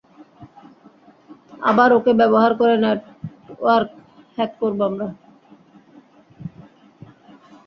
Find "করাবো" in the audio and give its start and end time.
4.59-4.83